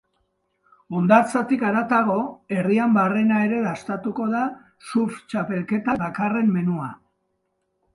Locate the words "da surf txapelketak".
4.35-6.05